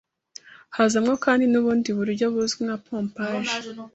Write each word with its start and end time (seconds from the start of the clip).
Hazamo 0.75 1.13
kandi 1.25 1.43
n’ubundi 1.47 1.89
buryo 1.97 2.25
buzwi 2.33 2.61
nka 2.67 2.77
pompage 2.85 3.53